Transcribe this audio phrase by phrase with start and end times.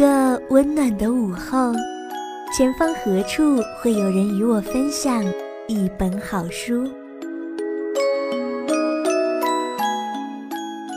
[0.00, 1.74] 个温暖的午后，
[2.56, 5.22] 前方何处会有人与我分享
[5.68, 6.90] 一本好书？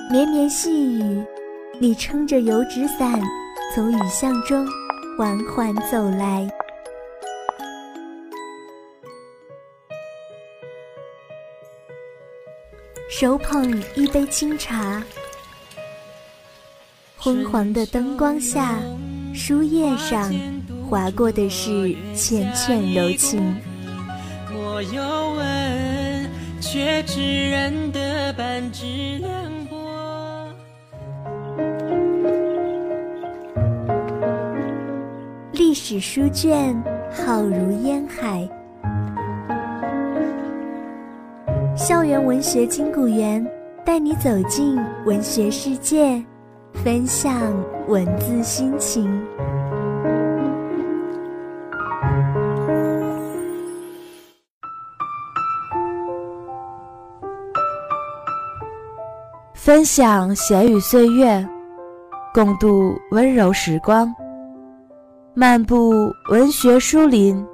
[0.10, 1.22] 绵绵细雨，
[1.82, 3.22] 你撑着油纸伞，
[3.76, 4.66] 从雨巷中
[5.18, 6.50] 缓缓走来，
[13.10, 15.04] 手捧一杯清茶。
[17.24, 18.76] 昏黄的灯光下，
[19.34, 20.30] 书页上
[20.90, 23.56] 划过的是缱绻柔情。
[24.52, 25.02] 我有
[25.38, 29.32] 问，却只认得半只凉
[29.70, 30.50] 薄。
[35.54, 36.76] 历史书卷
[37.10, 38.46] 浩如烟海，
[41.74, 43.42] 校园文学金谷园
[43.86, 46.22] 带你走进文学世界。
[46.84, 47.34] 分享
[47.88, 49.10] 文字心情，
[59.54, 61.48] 分享闲语岁月，
[62.34, 64.14] 共度温柔时光，
[65.34, 67.48] 漫步文学书林，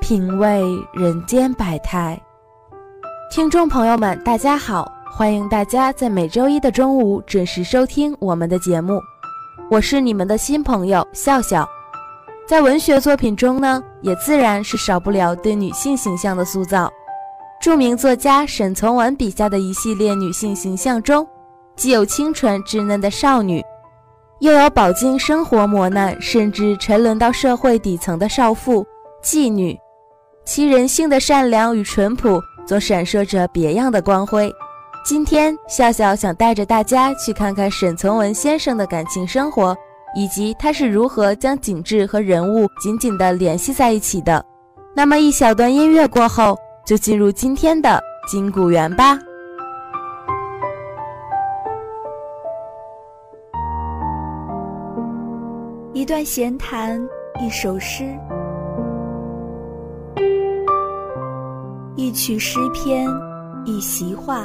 [0.00, 2.20] 品味人间百态。
[3.30, 5.01] 听众朋友们，大家好。
[5.14, 8.98] 欢迎大家在每周一的中午准时收听我们的节目，
[9.70, 11.68] 我是你们的新朋友笑笑。
[12.48, 16.90] 在文学作品中呢，也自然是少不了对女性形象的塑造。
[17.60, 21.28] 著名作家沈从文笔下的一系列女性形象中，
[21.76, 23.62] 既有清纯稚嫩的少女，
[24.40, 28.84] 又有饱经生活磨难甚至沉沦到社会底层的少妇、
[29.22, 29.78] 妓女，
[30.46, 34.50] 其人性的善良与淳朴，总闪烁着别样的光辉。
[35.04, 39.76] 今天，笑笑想带着大家去看看沈从文先生的感情生活，
[40.14, 44.44] 以及他是如何将景致和人物紧紧地联系在一起的。
[44.94, 49.18] 那么，一小段音乐过后，就进入今天的金谷园吧。
[55.92, 57.00] 一段闲谈，
[57.44, 58.04] 一首诗，
[61.96, 63.08] 一曲诗篇，
[63.64, 64.44] 一席话。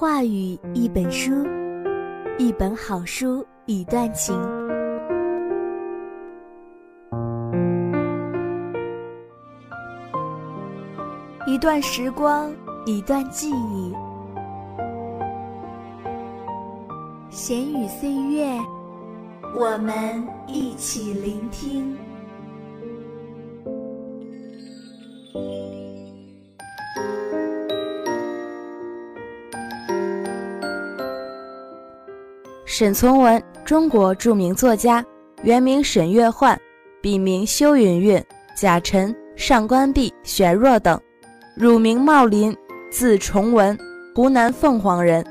[0.00, 1.30] 话语一本书，
[2.38, 4.34] 一本好书一段情，
[11.46, 12.50] 一段时光
[12.86, 13.94] 一段记忆，
[17.28, 18.58] 闲语岁月，
[19.54, 21.94] 我们一起聆听。
[32.80, 35.04] 沈从文，中国著名作家，
[35.42, 36.58] 原名沈月焕，
[37.02, 38.24] 笔名修云云、
[38.56, 40.98] 贾臣、上官碧、玄若等，
[41.54, 42.56] 乳名茂林，
[42.90, 43.78] 字崇文，
[44.14, 45.22] 湖南凤凰人。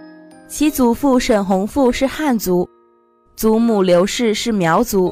[0.48, 2.70] 其祖父沈弘富是汉族，
[3.36, 5.12] 祖母刘氏是苗族，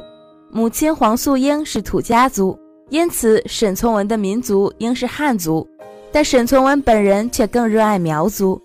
[0.52, 2.56] 母亲黄素英是土家族，
[2.92, 5.68] 因此沈从文的民族应是汉族。
[6.12, 8.62] 但沈从文本人却更热爱苗族，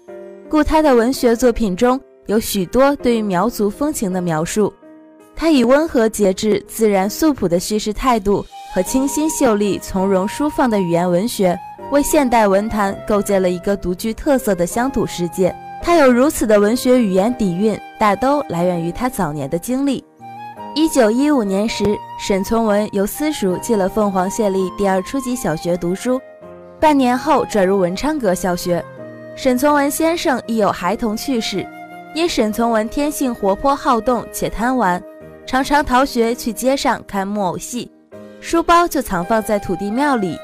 [0.46, 1.98] 故他的文学作品中。
[2.26, 4.72] 有许多对于苗族风情的描述，
[5.34, 11.58] 他以温和节制、自然素朴的叙事态度和清新秀丽、从容舒放的语言文学，
[11.90, 15.54] 为现代文坛构建了一个独具特色的乡土世界。
[15.82, 20.04] 他有如此的文学语言底蕴，大都来源于他早年的经历。
[20.76, 21.84] 一九一五年时，
[22.20, 26.20] 沈从文由私塾进了凤凰县立第二初级小学读书，
[26.78, 28.82] 半年后转入文昌阁小学。
[29.34, 31.66] 沈从文先生亦有孩童趣事。
[32.14, 35.02] 因沈从文天性活泼好动且贪玩，
[35.46, 37.90] 常常逃学去街上看木偶戏，
[38.38, 40.36] 书包就藏放在土地庙里。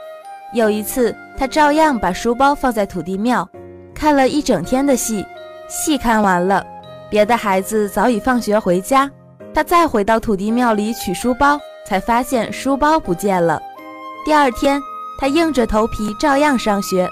[0.55, 3.47] 有一次，他照样把书包放在土地庙，
[3.95, 5.25] 看了一整天的戏。
[5.69, 6.65] 戏看完了，
[7.11, 9.11] 别的孩子早已放学回家，
[9.53, 13.61] 他再回到土地庙里取书包，才发现书包不见了。
[14.25, 14.81] 第二天，
[15.21, 17.07] 他硬着头皮照样上学，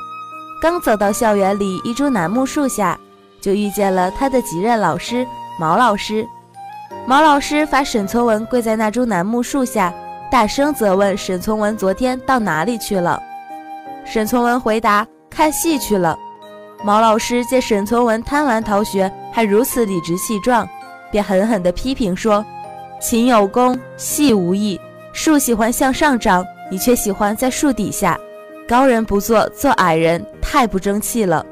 [0.62, 2.98] 刚走到校园里一株楠木树下。
[3.40, 5.26] 就遇见了他的几任老师
[5.58, 6.26] 毛老师，
[7.06, 9.92] 毛老师罚沈从文跪在那株楠木树下，
[10.30, 13.22] 大声责问沈从文昨天到哪里去了。
[14.04, 16.18] 沈从文回答：看戏去了。
[16.84, 20.68] 毛老师见沈从文贪玩逃学，还如此理直气壮，
[21.10, 22.44] 便狠狠地批评说
[23.00, 24.78] ：“琴有功，戏无益。
[25.12, 28.18] 树喜欢向上长，你却喜欢在树底下。
[28.68, 31.44] 高人不做，做矮人，太不争气了。”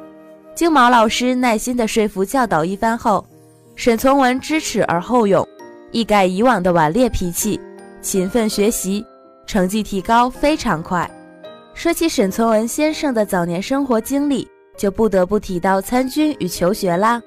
[0.54, 3.26] 经毛老师耐心的说服教导一番后，
[3.74, 5.46] 沈从文知耻而后勇，
[5.90, 7.60] 一改以往的顽劣脾气，
[8.00, 9.04] 勤奋学习，
[9.46, 11.10] 成绩提高非常快。
[11.74, 14.46] 说起沈从文先生的早年生活经历，
[14.76, 17.20] 就不得不提到参军与求学啦。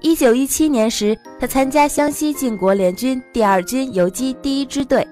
[0.00, 5.06] 一九一七年时，他参加湘西靖国联军第二军游击第一支队。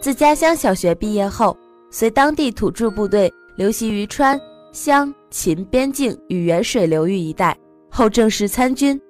[0.00, 1.54] 自家乡小学毕业后，
[1.90, 4.40] 随当地土著部队流徙于川
[4.76, 7.56] 湘秦边境与沅水流域一带，
[7.90, 9.00] 后正式参军。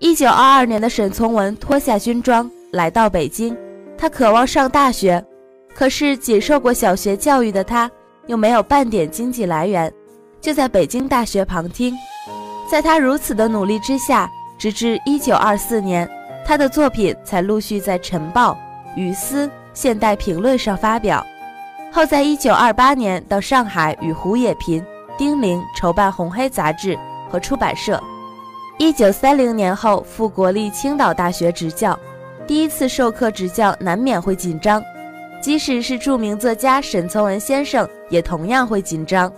[0.00, 3.56] 一九二二年的沈从文脱下军装来到北京，
[3.96, 5.24] 他渴望上大学，
[5.72, 7.88] 可是仅受过小学教育的他。
[8.26, 9.92] 又没有半点经济来源，
[10.40, 11.94] 就在北京大学旁听。
[12.68, 14.28] 在他如此的努力之下，
[14.58, 16.10] 直至1924年，
[16.44, 18.58] 他的作品才陆续在《晨报》
[19.00, 21.24] 《语丝》《现代评论》上发表。
[21.92, 24.82] 后在1928年到上海与胡也频、
[25.16, 26.98] 丁玲筹办《红黑》杂志
[27.30, 28.02] 和出版社。
[28.78, 31.98] 1930年后赴国立青岛大学执教，
[32.46, 34.82] 第一次授课执教难免会紧张。
[35.40, 39.30] 即使是著名作家沈从文先生，也同样会紧张。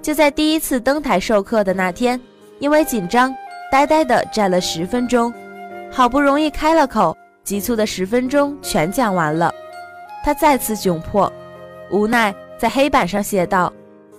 [0.00, 2.18] 就在第一次登台授课的那天，
[2.60, 3.34] 因为紧张，
[3.70, 5.34] 呆呆地站了十分钟，
[5.90, 9.52] 好不容易开了口，急促的十分钟全讲完了。
[10.24, 11.30] 他再次窘迫，
[11.90, 13.72] 无奈在黑板上写道：“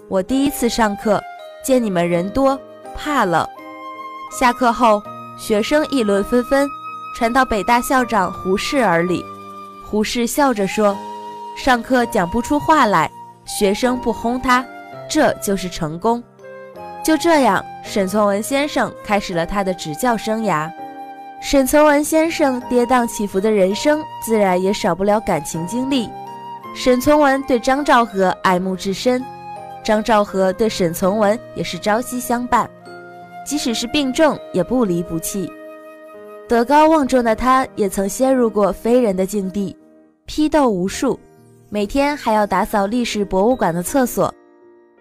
[0.09, 1.21] 我第一次上课，
[1.63, 2.59] 见你们人多，
[2.95, 3.47] 怕了。”
[4.39, 4.99] 下课后，
[5.37, 6.67] 学生议论纷纷，
[7.15, 9.23] 传到北大校长胡适耳里。
[9.85, 10.97] 胡适笑着说。
[11.55, 13.11] 上课讲不出话来，
[13.45, 14.65] 学生不轰他，
[15.09, 16.23] 这就是成功。
[17.03, 20.71] 就这样，沈从文先生开始了他的执教生涯。
[21.41, 26.09] 沈从文先生跌宕起伏的人生，自然也少不了感情经历。
[26.73, 29.23] 沈从文对张兆和爱慕至深，
[29.83, 32.69] 张兆和对沈从文也是朝夕相伴，
[33.45, 35.51] 即使是病重也不离不弃。
[36.47, 39.75] 德高望重的他，也曾陷入过非人的境地，
[40.25, 41.19] 批斗无数。
[41.69, 44.33] 每天还要打扫历史博物馆的厕所。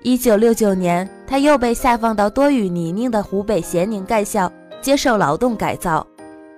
[0.02, 6.06] 一九六九年，他又被下放到多雨泥泞的湖北咸宁干校接受劳动改造。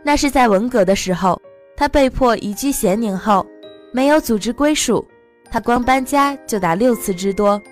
[0.02, 1.40] 那是在文革的时候，
[1.76, 3.46] 他被迫移居咸宁后，
[3.92, 5.06] 没有组织归属，
[5.50, 7.62] 他光搬家就达六次之多，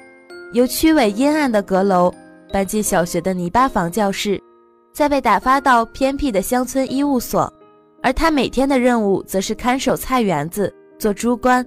[0.52, 2.12] 由区委阴暗的阁楼
[2.50, 4.42] 搬进小学的泥巴房教室，
[4.94, 7.52] 再被打发到偏僻的乡村医务所，
[8.02, 11.64] 而他每天的任务则是看守菜园子，做猪倌。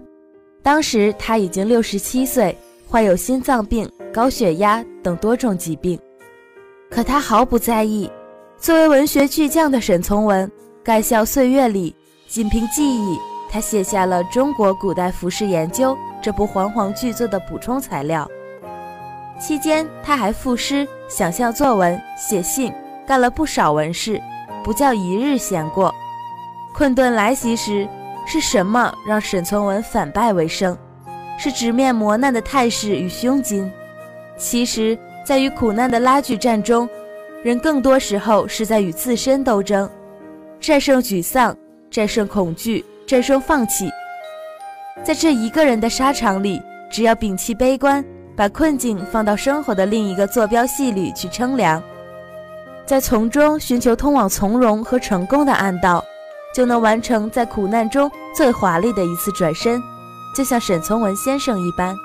[0.64, 2.58] 当时他已经六十七岁，
[2.88, 6.00] 患有心脏病、高血压等多种疾病，
[6.90, 8.10] 可他毫不在意。
[8.58, 10.52] 作为文学巨匠的沈从文，
[10.84, 11.96] 盖校岁月里，
[12.28, 13.16] 仅凭记忆，
[13.52, 18.28] 他写下了《中国古代服饰研究》这部煌煌巨作的补充材料。
[19.42, 22.72] 期间，他还赋诗、想象作文、写信，
[23.08, 24.22] 干了不少文事，
[24.64, 25.94] 不叫一日闲过。
[26.74, 27.88] 困顿来袭时。
[28.24, 30.78] 是什么让沈从文反败为胜？
[31.40, 33.70] 是直面磨难的态势与胸襟。
[34.38, 36.88] 其实，在与苦难的拉锯战中，
[37.44, 39.90] 人更多时候是在与自身斗争，
[40.60, 41.58] 战胜沮丧，
[41.90, 43.90] 战胜恐惧，战胜放弃。
[45.04, 46.62] 在这一个人的沙场里，
[46.92, 48.06] 只要摒弃悲观，
[48.42, 51.80] 把困境放到生活的另一个坐标系里去称量，
[52.88, 56.04] 在从中寻求通往从容和成功的暗道。
[56.52, 59.80] 就能完成在苦难中最华丽的一次转身，
[60.36, 61.96] 就像沈从文先生一般。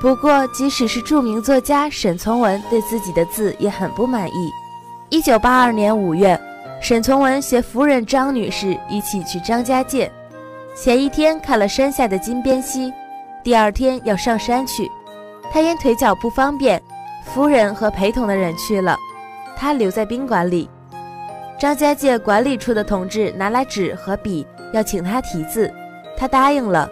[0.00, 4.52] 不过，即使是著名作家沈从文，对自己的字也很不满意。
[5.10, 6.40] 一九八二年五月，
[6.80, 10.08] 沈从文携夫人张女士一起去张家界，
[10.76, 12.92] 前一天看了山下的金鞭溪，
[13.42, 14.88] 第二天要上山去。
[15.58, 16.80] 他因腿脚不方便，
[17.24, 18.96] 夫人和陪同的人去了，
[19.56, 20.70] 他留在宾馆里。
[21.58, 25.68] 张家界管理处的同志拿来纸和笔，要请他题字，
[26.16, 26.88] 他答应了。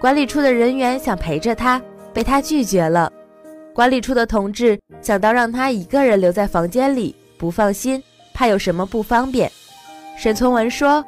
[0.00, 1.80] 管理处的人员想陪着他，
[2.12, 3.08] 被他拒绝了。
[3.72, 8.02] 管理处的同志想到让他一个人留在房间里，不放心，
[8.34, 9.48] 怕有什么不方便。
[10.16, 11.04] 沈从文说：“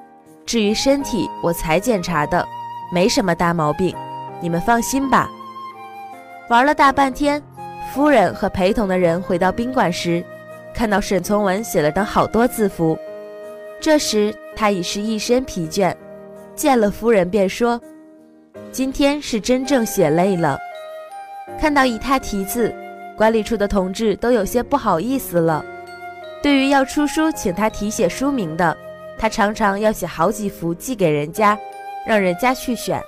[0.47, 2.47] 至于身体，我才检查的，
[2.92, 3.92] 没什么大毛病，
[4.40, 5.28] 你们放心吧。”
[6.49, 7.43] 玩了大半天，
[7.93, 10.25] 夫人和陪同的人回到宾馆时。
[10.73, 12.97] 看到沈从文写了等好多字符，
[13.81, 15.95] 这时他已是一身疲倦，
[16.55, 17.78] 见了夫人便说
[18.73, 20.57] ：“今天是真正写累了。”
[21.61, 22.73] 看到以他题字，
[23.17, 25.62] 管理处的同志都有些不好意思了。
[26.43, 28.75] 对于要出书请他题写书名的，
[29.19, 31.59] 他常常要写好几幅寄给人家，
[32.07, 33.02] 让人家去选。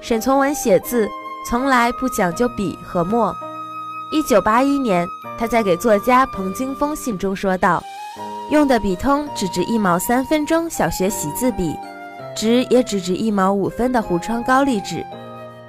[0.00, 1.08] 沈从文写字
[1.46, 3.34] 从来不讲究笔和墨。
[4.10, 5.06] 一九八一年。
[5.38, 7.80] 他在给作家彭京峰信中说道
[8.50, 11.76] ：“用的笔通只值一毛三分钟小学习字笔，
[12.34, 15.06] 纸也只值一毛五分的糊窗高丽纸，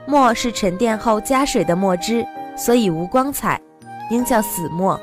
[0.07, 2.25] 墨是沉淀后加水的墨汁，
[2.57, 3.61] 所以无光彩，
[4.09, 4.99] 应叫死墨。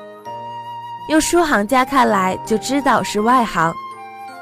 [1.11, 3.73] 用书行家看来就知道是外行。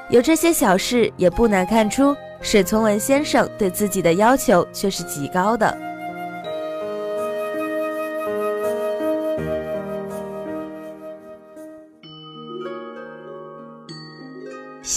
[0.08, 5.76] 有这些小事，也不难看出沈从文先生对自己的要求却是极高的。”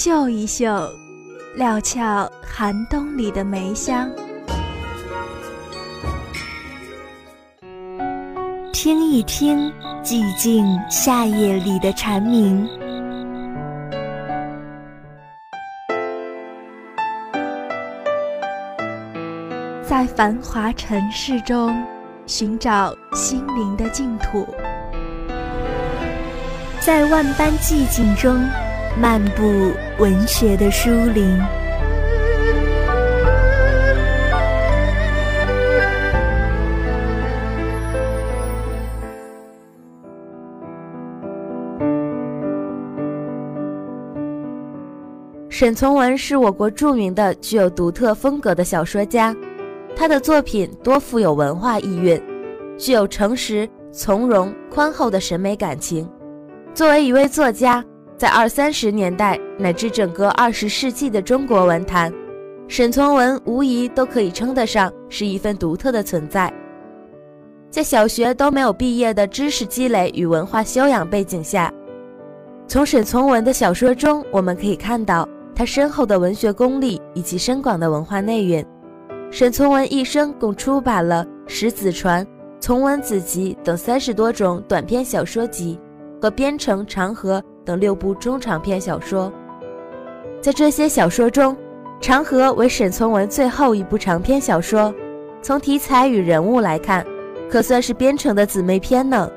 [0.08, 0.90] 嗅一嗅，
[1.56, 4.10] 料峭寒冬里的梅香；
[8.72, 9.70] 听一听，
[10.02, 12.66] 寂静夏夜里的蝉鸣。
[19.86, 21.84] 在繁华尘世中，
[22.26, 24.48] 寻找心灵的净土；
[26.80, 28.42] 在万般寂静中。
[29.00, 31.40] 漫步文学的书林，
[45.48, 49.36] 沈从文是我国著名的、具有独特风格的小说家。
[49.96, 52.20] 他的作品多富有文化意蕴，
[52.80, 56.10] 具有诚实、从容、宽厚的审美感情。
[56.74, 57.86] 作为一位作家。
[58.18, 62.12] 在二三十年代乃至整个二十世纪的中国文坛，
[62.68, 66.52] 沈从文无疑都可以称得上是一份独特的存在。
[67.70, 71.72] 在小学都没有毕业的知识积累与文化修养背景下，
[72.68, 78.66] 从沈从文的小说中，我们可以看到他深厚的文学功力以及深广的文化内蕴。
[79.30, 82.26] 沈从文一生共出版了《石子传》
[82.60, 85.78] 《从文子集》等三十多种短篇小说集，
[86.20, 87.40] 和编成《长河》。
[87.68, 89.30] 等六部中长篇小说，
[90.42, 91.54] 在这些小说中，
[92.00, 94.94] 《长河》为沈从文最后一部长篇小说。
[95.42, 97.06] 从题材与人物来看，
[97.50, 99.30] 可算是编成的姊妹篇呢。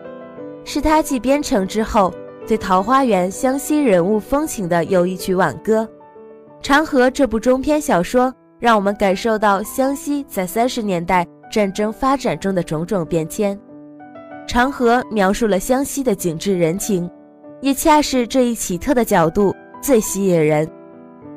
[0.65, 2.15] 是他继编成之后，
[2.47, 5.83] 对桃花源湘西人物风情的又一曲挽歌。
[6.63, 13.59] 《长河》这部中篇小说，让我们感受到湘西在三十年代战争发展中的种种变迁。
[14.47, 17.11] 《长河》描述了湘西的景致人情。
[17.61, 20.69] 也恰是这一奇特的角度最吸引人。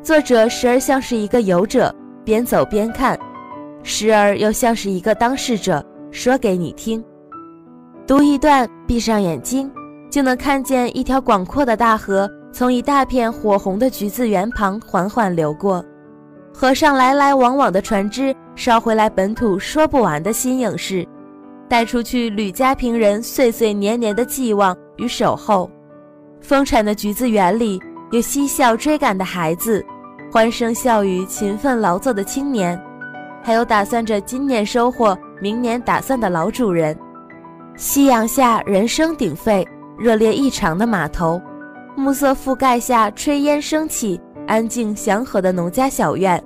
[0.01, 3.15] 作者时而像是一个游者，边走边看；
[3.83, 7.03] 时而又像是一个当事者，说给你听。
[8.05, 9.71] 读一段，闭上眼睛，
[10.09, 15.83] 就能看见一条广阔的大河从一大片火红的橘子园旁缓缓流过，
[16.53, 21.07] 河上来来往往的船只捎回来本土说不完的新影视，
[21.69, 25.69] 带出去吕家坪人岁岁年年的寄望与守候。
[26.43, 27.81] 丰产的橘子园里，
[28.11, 29.83] 有嬉笑追赶的孩子，
[30.29, 32.79] 欢声笑语、勤奋劳作的青年，
[33.41, 36.95] 还有打算着今年收获、明年打算的老主人。
[37.77, 39.65] 夕阳下，人声鼎沸、
[39.97, 41.41] 热烈异常的码头，
[41.95, 46.43] 暮色覆盖下，炊烟升起，安静祥和的农家小院。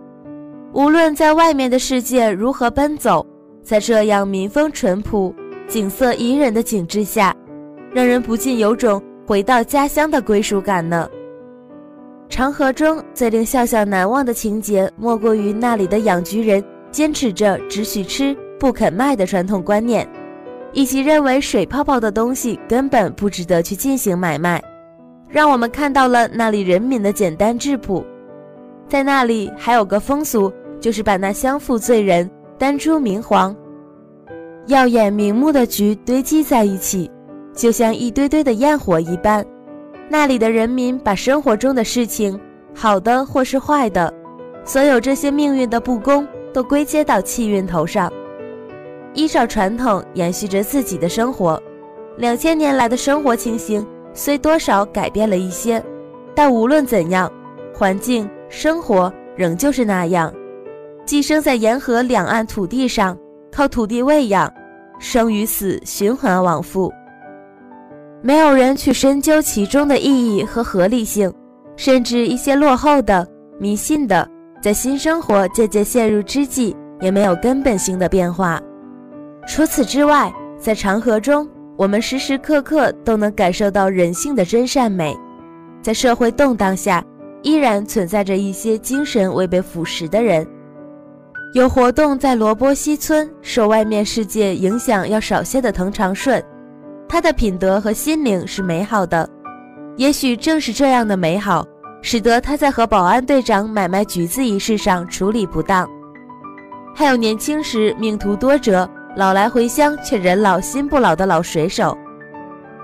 [0.73, 3.25] 无论在外面的世界如何奔走，
[3.63, 5.33] 在这样民风淳朴、
[5.67, 7.35] 景色宜人的景致下，
[7.91, 9.01] 让人不禁有种。
[9.27, 11.05] 回到家乡的归属感呢？
[12.29, 20.07] 长河中最令笑笑难忘的情节，莫过于那里的养菊人坚持着只许吃不肯卖的传统观念，
[20.71, 24.63] 以及认为水泡泡的东西根本不值得去进行买卖，
[25.27, 28.05] 让我们看到了那里人民的简单质朴。
[28.87, 33.53] 在那里还有个风俗，就是把那相负醉人、丹珠明黄、
[34.67, 37.11] 耀眼明目的菊堆积在一起。
[37.57, 39.43] 就像一堆堆的焰火一般，
[40.07, 42.39] 那里的人民把生活中的事情，
[42.73, 44.13] 好的或是坏的，
[44.63, 48.13] 所有这些命运的不公，都归结到气运头上，
[49.15, 51.59] 依照传统延续着自己的生活。
[52.17, 55.83] 两千年来的生活情形虽多少改变了一些，
[56.35, 57.31] 但无论怎样，
[57.73, 60.31] 环境生活仍旧是那样。
[61.05, 63.17] 寄生在沿河两岸土地上，
[63.51, 64.51] 靠土地喂养，
[64.99, 66.93] 生与死循环往复。
[68.27, 71.33] 没有人去深究其中的意义和合理性，
[71.77, 73.25] 甚至一些落后的、
[73.57, 74.29] 迷信的，
[74.61, 78.61] 在新生活渐渐陷入之际，也没有根本性的变化。
[79.47, 80.29] 除此之外，
[80.59, 85.15] 在长河中，我们时时刻刻都能感受到人性的真善美。
[85.81, 87.01] 在社会动荡下，
[87.43, 90.45] 依然存在着一些精神未被腐蚀的人，
[91.53, 96.43] 有活动在罗波西村，受外面世界影响要少些的滕长顺。
[97.09, 99.29] 他的品德和心灵是美好的。
[99.95, 101.65] 也许正是这样的美好，
[102.01, 105.89] 使得他在和保安队长买卖橘子一事上处理不当。
[106.93, 111.97] 还有年轻时命途多折、老来回乡却人老心不老的老水手，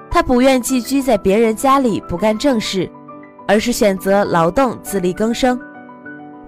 [0.09, 2.89] 他不愿寄居在别人家里不干正事，
[3.47, 5.59] 而是选择劳动自力更生。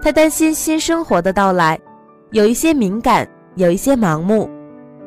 [0.02, 1.80] 他担心新生活的到来，
[2.32, 4.50] 有一些敏感，有一些盲目，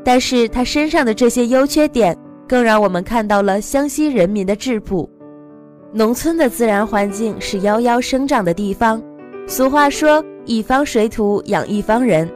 [0.05, 2.17] 但是他身上的这些优缺点，
[2.49, 5.09] 更让我们看到了湘西人民的质朴。
[5.93, 9.03] 农村的自然环境是夭夭生长的地方，
[9.47, 12.29] 俗话说“一方水土养一方人”，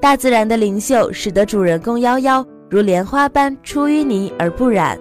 [0.00, 4.98] 大自然的灵秀使得主人公夭夭如莲花般出淤泥而不染。《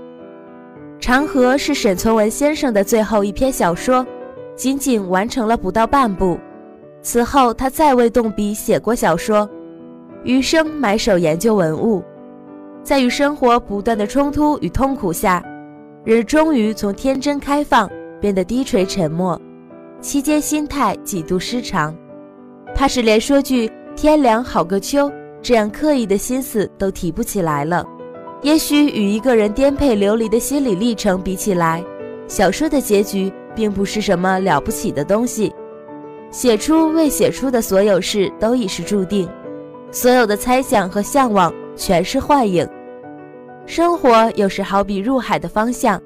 [1.00, 4.06] 长河》是沈从文先生的最后一篇小说，
[4.56, 6.40] 仅仅完成了不到半部。
[7.02, 9.50] 此后，他再未动笔写过小说，
[10.24, 12.04] 余生埋首研究文物。
[12.88, 15.44] 在与生活不断的冲突与痛苦下，
[16.06, 17.92] 人终于从天真开放
[18.22, 19.38] 变得低垂沉默，
[20.00, 21.94] 期间心态几度失常，
[22.74, 25.12] 怕是连说句“天凉好个秋”
[25.44, 27.86] 这样刻意的心思都提不起来了。
[28.42, 31.84] 也许与一个人颠沛流离的心理历程比起来，
[32.26, 35.54] 小说的结局并不是什么了不起的东西。
[36.32, 39.28] 写出未写出的所有事都已是注定，
[39.92, 42.66] 所有的猜想和向往全是幻影。
[43.68, 46.02] 生活有时好比入海的方向，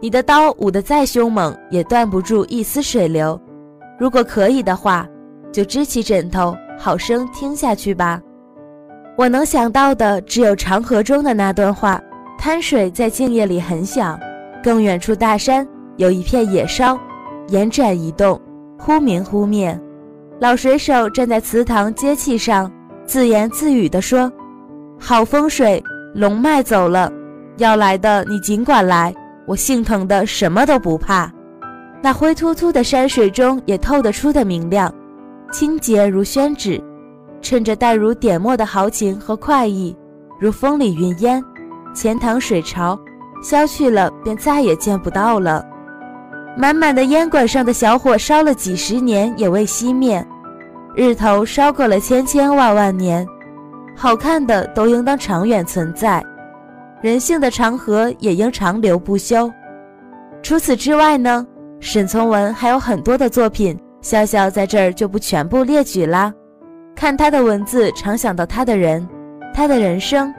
[0.00, 3.40] 你的刀舞得再凶猛，也断不住一丝水流。
[4.00, 5.06] 如果可以的话，
[5.52, 8.20] 就支起枕头，好生听下去吧。
[9.16, 12.02] 我能想到的只有长河中的那段话：
[12.36, 14.18] 滩水在静夜里很响，
[14.60, 15.66] 更远处大山
[15.98, 16.98] 有一片野烧，
[17.46, 18.40] 延展移动。
[18.76, 19.80] 忽明忽灭，
[20.40, 22.70] 老水手站在祠堂阶砌上，
[23.04, 24.30] 自言自语地说
[24.98, 25.82] ：“好风水，
[26.14, 27.12] 龙脉走了，
[27.58, 29.14] 要来的你尽管来，
[29.46, 31.30] 我姓滕的什么都不怕。”
[32.00, 34.92] 那灰秃秃的山水中也透得出的明亮，
[35.50, 36.82] 清洁如宣纸，
[37.42, 39.96] 衬着带如点墨的豪情和快意，
[40.38, 41.42] 如风里云烟，
[41.92, 42.96] 钱塘水潮，
[43.42, 45.64] 消去了便再也见不到了。
[46.56, 50.24] 满满的烟管上的小火烧了几十年也未熄灭，
[50.94, 53.26] 日头烧过了千千万万年，
[54.00, 56.24] 好看的都应当长远存在，
[57.02, 59.50] 人性的长河也应长流不休。
[60.40, 61.44] 除此之外呢，
[61.80, 66.32] 沈从文还有很多的作品，笑笑在这儿就不全部列举啦。
[66.94, 69.04] 看他的文字，常想到他的人，
[69.52, 70.32] 他的人生，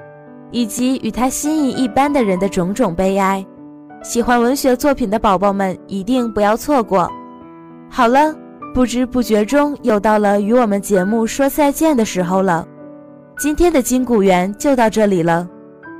[0.51, 3.45] 以及与他心意一般的人的种种悲哀。
[4.01, 7.11] 喜欢文学作品的宝宝们一定不要错过。
[7.89, 8.33] 好了，
[8.73, 12.65] 不知不觉中又到了与我们节目说再见的时候了。
[13.39, 15.47] 今天的金谷园就到这里了，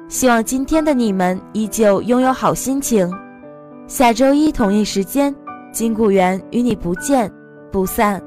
[0.10, 3.10] 希望今天的你们依旧拥有好心情。
[3.88, 5.34] 下周一同一时间，
[5.72, 7.32] 金谷园与你不见
[7.72, 8.22] 不散。